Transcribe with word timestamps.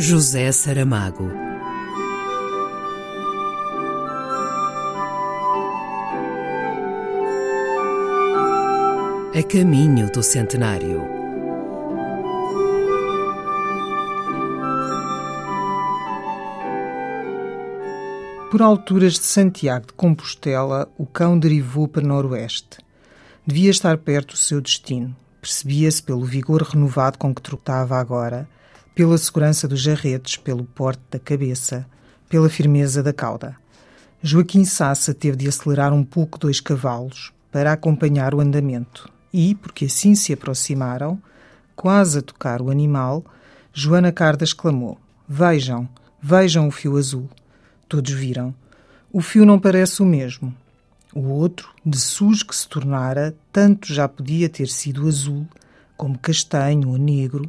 José 0.00 0.52
Saramago. 0.52 1.28
A 9.34 9.42
caminho 9.42 10.08
do 10.12 10.22
centenário. 10.22 11.02
Por 18.52 18.62
alturas 18.62 19.14
de 19.14 19.18
Santiago 19.18 19.88
de 19.88 19.94
Compostela, 19.94 20.88
o 20.96 21.04
cão 21.04 21.36
derivou 21.36 21.88
para 21.88 22.06
noroeste. 22.06 22.78
Devia 23.44 23.72
estar 23.72 23.98
perto 23.98 24.34
do 24.34 24.38
seu 24.38 24.60
destino. 24.60 25.16
Percebia-se 25.40 26.00
pelo 26.00 26.24
vigor 26.24 26.62
renovado 26.62 27.18
com 27.18 27.34
que 27.34 27.42
trotava 27.42 27.96
agora, 27.96 28.48
pela 28.98 29.16
segurança 29.16 29.68
dos 29.68 29.80
jarretes, 29.80 30.34
pelo 30.34 30.64
porte 30.64 31.00
da 31.08 31.20
cabeça, 31.20 31.86
pela 32.28 32.48
firmeza 32.48 33.00
da 33.00 33.12
cauda. 33.12 33.54
Joaquim 34.20 34.64
Sassa 34.64 35.14
teve 35.14 35.36
de 35.36 35.46
acelerar 35.46 35.92
um 35.92 36.02
pouco 36.02 36.36
dois 36.36 36.58
cavalos 36.58 37.32
para 37.52 37.72
acompanhar 37.72 38.34
o 38.34 38.40
andamento 38.40 39.08
e, 39.32 39.54
porque 39.54 39.84
assim 39.84 40.16
se 40.16 40.32
aproximaram, 40.32 41.16
quase 41.76 42.18
a 42.18 42.22
tocar 42.22 42.60
o 42.60 42.72
animal, 42.72 43.24
Joana 43.72 44.10
Carda 44.10 44.42
exclamou: 44.42 44.98
Vejam, 45.28 45.88
vejam 46.20 46.66
o 46.66 46.72
fio 46.72 46.96
azul. 46.96 47.30
Todos 47.88 48.10
viram. 48.10 48.52
O 49.12 49.20
fio 49.20 49.46
não 49.46 49.60
parece 49.60 50.02
o 50.02 50.06
mesmo. 50.06 50.52
O 51.14 51.20
outro, 51.20 51.68
de 51.86 52.00
sujo 52.00 52.44
que 52.44 52.56
se 52.56 52.68
tornara, 52.68 53.32
tanto 53.52 53.94
já 53.94 54.08
podia 54.08 54.48
ter 54.48 54.66
sido 54.66 55.06
azul, 55.06 55.46
como 55.96 56.18
castanho 56.18 56.88
ou 56.88 56.98
negro, 56.98 57.48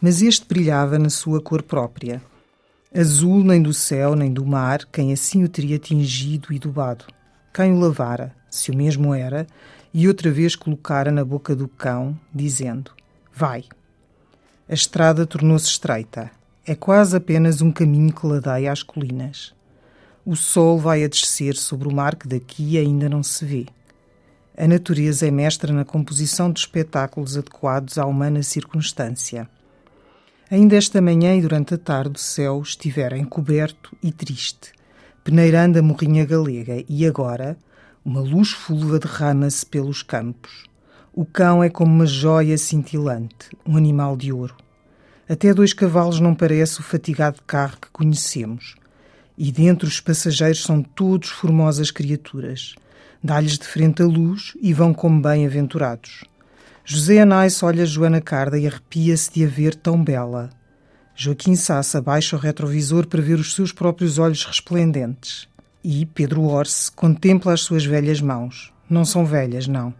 mas 0.00 0.22
este 0.22 0.46
brilhava 0.46 0.98
na 0.98 1.10
sua 1.10 1.40
cor 1.40 1.62
própria. 1.62 2.22
Azul 2.94 3.44
nem 3.44 3.62
do 3.62 3.72
céu 3.72 4.16
nem 4.16 4.32
do 4.32 4.44
mar, 4.44 4.84
quem 4.90 5.12
assim 5.12 5.44
o 5.44 5.48
teria 5.48 5.78
tingido 5.78 6.52
e 6.52 6.58
dubado. 6.58 7.04
Quem 7.52 7.72
o 7.72 7.78
lavara, 7.78 8.34
se 8.50 8.70
o 8.70 8.76
mesmo 8.76 9.14
era, 9.14 9.46
e 9.92 10.08
outra 10.08 10.30
vez 10.30 10.56
colocara 10.56 11.10
na 11.10 11.24
boca 11.24 11.54
do 11.54 11.68
cão, 11.68 12.18
dizendo: 12.34 12.92
Vai. 13.34 13.64
A 14.68 14.74
estrada 14.74 15.26
tornou-se 15.26 15.66
estreita. 15.66 16.30
É 16.66 16.74
quase 16.74 17.16
apenas 17.16 17.60
um 17.60 17.72
caminho 17.72 18.12
que 18.12 18.26
ladeia 18.26 18.70
às 18.70 18.82
colinas. 18.82 19.52
O 20.24 20.36
sol 20.36 20.78
vai 20.78 21.02
a 21.02 21.08
descer 21.08 21.56
sobre 21.56 21.88
o 21.88 21.92
mar 21.92 22.14
que 22.14 22.28
daqui 22.28 22.78
ainda 22.78 23.08
não 23.08 23.22
se 23.22 23.44
vê. 23.44 23.66
A 24.56 24.68
natureza 24.68 25.26
é 25.26 25.30
mestra 25.30 25.72
na 25.72 25.84
composição 25.84 26.52
de 26.52 26.60
espetáculos 26.60 27.36
adequados 27.36 27.98
à 27.98 28.06
humana 28.06 28.42
circunstância. 28.42 29.48
Ainda 30.50 30.74
esta 30.74 31.00
manhã 31.00 31.36
e 31.36 31.40
durante 31.40 31.74
a 31.74 31.78
tarde 31.78 32.16
o 32.16 32.18
céu 32.18 32.60
estivera 32.60 33.16
encoberto 33.16 33.96
e 34.02 34.10
triste, 34.10 34.72
peneirando 35.22 35.78
a 35.78 35.82
morrinha 35.82 36.26
galega, 36.26 36.82
e 36.88 37.06
agora 37.06 37.56
uma 38.04 38.20
luz 38.20 38.50
fulva 38.50 38.98
derrama-se 38.98 39.64
pelos 39.64 40.02
campos. 40.02 40.64
O 41.14 41.24
cão 41.24 41.62
é 41.62 41.70
como 41.70 41.94
uma 41.94 42.04
joia 42.04 42.58
cintilante, 42.58 43.56
um 43.64 43.76
animal 43.76 44.16
de 44.16 44.32
ouro. 44.32 44.56
Até 45.28 45.54
dois 45.54 45.72
cavalos 45.72 46.18
não 46.18 46.34
parece 46.34 46.80
o 46.80 46.82
fatigado 46.82 47.40
carro 47.46 47.78
que 47.80 47.90
conhecemos. 47.92 48.74
E 49.38 49.52
dentro 49.52 49.86
os 49.86 50.00
passageiros 50.00 50.64
são 50.64 50.82
todos 50.82 51.28
formosas 51.28 51.92
criaturas. 51.92 52.74
Dá-lhes 53.22 53.56
de 53.56 53.68
frente 53.68 54.02
a 54.02 54.06
luz 54.06 54.54
e 54.60 54.74
vão 54.74 54.92
como 54.92 55.22
bem-aventurados. 55.22 56.24
José 56.92 57.20
Anais 57.20 57.62
olha 57.62 57.86
Joana 57.86 58.20
Carda 58.20 58.58
e 58.58 58.66
arrepia-se 58.66 59.32
de 59.32 59.44
a 59.44 59.46
ver 59.46 59.76
tão 59.76 60.02
bela. 60.02 60.50
Joaquim 61.14 61.54
Sassa 61.54 62.02
baixa 62.02 62.34
o 62.34 62.38
retrovisor 62.40 63.06
para 63.06 63.22
ver 63.22 63.38
os 63.38 63.54
seus 63.54 63.70
próprios 63.70 64.18
olhos 64.18 64.44
resplendentes. 64.44 65.48
E 65.84 66.04
Pedro 66.04 66.42
Orse 66.42 66.90
contempla 66.90 67.52
as 67.52 67.60
suas 67.60 67.84
velhas 67.84 68.20
mãos. 68.20 68.72
Não 68.90 69.04
são 69.04 69.24
velhas, 69.24 69.68
não. 69.68 69.94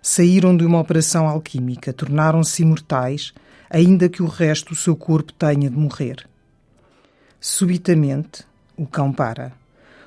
Saíram 0.00 0.56
de 0.56 0.64
uma 0.64 0.80
operação 0.80 1.28
alquímica, 1.28 1.92
tornaram-se 1.92 2.62
imortais, 2.62 3.34
ainda 3.68 4.08
que 4.08 4.22
o 4.22 4.26
resto 4.26 4.70
do 4.70 4.74
seu 4.74 4.96
corpo 4.96 5.34
tenha 5.34 5.68
de 5.68 5.76
morrer. 5.76 6.26
Subitamente, 7.38 8.42
o 8.74 8.86
cão 8.86 9.12
para. 9.12 9.52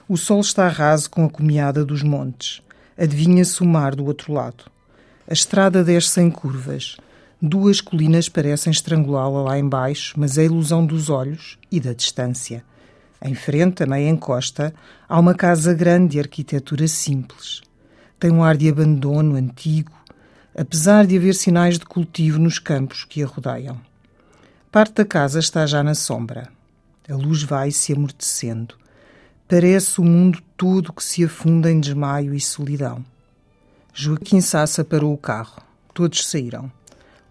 O 0.10 0.18
sol 0.18 0.42
está 0.42 0.68
raso 0.70 1.08
com 1.08 1.24
a 1.24 1.30
comiada 1.30 1.86
dos 1.86 2.02
montes. 2.02 2.64
Adivinha-se 2.98 3.62
o 3.62 3.66
mar 3.68 3.94
do 3.94 4.06
outro 4.06 4.34
lado. 4.34 4.74
A 5.28 5.34
estrada 5.34 5.84
desce 5.84 6.22
em 6.22 6.30
curvas. 6.30 6.98
Duas 7.42 7.82
colinas 7.82 8.30
parecem 8.30 8.70
estrangulá-la 8.70 9.42
lá 9.42 9.58
embaixo, 9.58 10.14
mas 10.18 10.38
é 10.38 10.42
a 10.42 10.46
ilusão 10.46 10.86
dos 10.86 11.10
olhos 11.10 11.58
e 11.72 11.80
da 11.80 11.94
distância. 11.94 12.64
Em 13.20 13.34
frente, 13.34 13.82
a 13.82 13.88
meia 13.88 14.08
encosta, 14.08 14.72
há 15.10 15.20
uma 15.20 15.34
casa 15.34 15.74
grande 15.74 16.12
de 16.12 16.20
arquitetura 16.20 16.88
simples. 16.88 17.62
Tem 18.20 18.30
um 18.30 18.44
ar 18.44 18.56
de 18.56 18.70
abandono 18.70 19.36
antigo, 19.36 19.92
apesar 20.56 21.08
de 21.08 21.18
haver 21.18 21.34
sinais 21.34 21.80
de 21.80 21.86
cultivo 21.86 22.38
nos 22.38 22.60
campos 22.60 23.04
que 23.04 23.24
a 23.24 23.26
rodeiam. 23.26 23.82
Parte 24.72 24.94
da 24.94 25.06
casa 25.06 25.40
está 25.40 25.66
já 25.66 25.82
na 25.82 25.96
sombra. 25.96 26.50
A 27.10 27.16
luz 27.16 27.42
vai 27.42 27.72
se 27.72 27.94
amortecendo. 27.94 28.76
Parece 29.48 30.00
o 30.00 30.04
mundo 30.04 30.40
todo 30.56 30.94
que 30.94 31.04
se 31.04 31.24
afunda 31.24 31.72
em 31.72 31.80
desmaio 31.80 32.32
e 32.34 32.40
solidão. 32.40 33.04
Joaquim 33.98 34.42
Sassa 34.42 34.84
parou 34.84 35.14
o 35.14 35.18
carro. 35.18 35.64
Todos 35.94 36.28
saíram. 36.28 36.70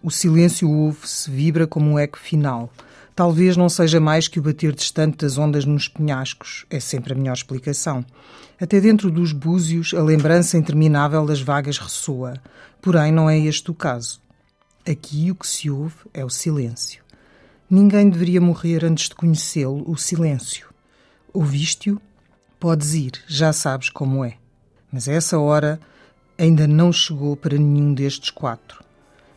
O 0.01 0.09
silêncio 0.09 0.67
ouve-se, 0.67 1.29
vibra 1.29 1.67
como 1.67 1.91
um 1.91 1.99
eco 1.99 2.17
final. 2.17 2.73
Talvez 3.15 3.55
não 3.55 3.69
seja 3.69 3.99
mais 3.99 4.27
que 4.27 4.39
o 4.39 4.41
bater 4.41 4.73
distante 4.73 5.17
das 5.17 5.37
ondas 5.37 5.63
nos 5.63 5.87
penhascos. 5.87 6.65
É 6.67 6.79
sempre 6.79 7.13
a 7.13 7.15
melhor 7.15 7.33
explicação. 7.33 8.03
Até 8.59 8.81
dentro 8.81 9.11
dos 9.11 9.31
búzios, 9.31 9.93
a 9.93 10.01
lembrança 10.01 10.57
interminável 10.57 11.23
das 11.23 11.39
vagas 11.39 11.77
ressoa. 11.77 12.33
Porém, 12.81 13.11
não 13.11 13.29
é 13.29 13.37
este 13.37 13.69
o 13.69 13.75
caso. 13.75 14.19
Aqui 14.89 15.29
o 15.29 15.35
que 15.35 15.45
se 15.45 15.69
ouve 15.69 15.93
é 16.15 16.25
o 16.25 16.31
silêncio. 16.31 17.03
Ninguém 17.69 18.09
deveria 18.09 18.41
morrer 18.41 18.83
antes 18.83 19.07
de 19.07 19.13
conhecê-lo, 19.13 19.83
o 19.87 19.95
silêncio. 19.95 20.67
Ouviste-o? 21.31 22.01
Podes 22.59 22.95
ir, 22.95 23.11
já 23.27 23.53
sabes 23.53 23.91
como 23.91 24.25
é. 24.25 24.37
Mas 24.91 25.07
a 25.07 25.13
essa 25.13 25.37
hora 25.37 25.79
ainda 26.37 26.67
não 26.67 26.91
chegou 26.91 27.35
para 27.35 27.57
nenhum 27.57 27.93
destes 27.93 28.29
quatro. 28.29 28.83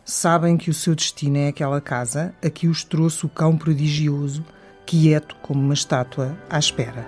Sabem 0.04 0.56
que 0.56 0.70
o 0.70 0.74
seu 0.74 0.94
destino 0.94 1.36
é 1.36 1.48
aquela 1.48 1.80
casa 1.80 2.34
a 2.42 2.48
que 2.48 2.66
os 2.66 2.82
trouxe 2.82 3.26
o 3.26 3.28
cão 3.28 3.56
prodigioso, 3.56 4.44
quieto 4.86 5.36
como 5.42 5.60
uma 5.60 5.74
estátua 5.74 6.36
à 6.48 6.58
espera. 6.58 7.06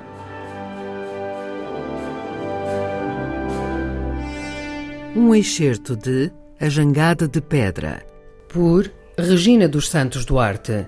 Um 5.16 5.34
excerto 5.34 5.96
de 5.96 6.30
A 6.60 6.68
Jangada 6.68 7.26
de 7.26 7.40
Pedra, 7.40 8.04
por 8.48 8.90
Regina 9.18 9.66
dos 9.66 9.88
Santos 9.88 10.24
Duarte. 10.24 10.86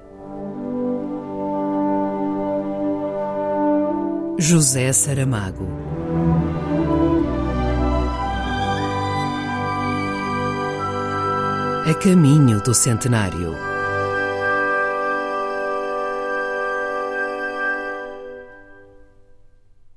José 4.39 4.93
Saramago. 4.93 5.67
A 11.85 11.95
caminho 11.95 12.61
do 12.61 12.73
centenário. 12.73 13.72